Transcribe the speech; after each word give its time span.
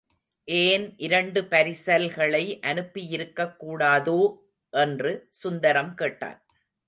ஏன் 0.47 0.97
இரண்டு 0.97 1.41
பரிசல்களை 1.41 2.43
அனுப்பியிருக்கக்கூடாதோ? 2.61 4.19
என்று 4.73 5.27
சுந்தரம் 5.31 5.93
கேட்டான். 5.93 6.39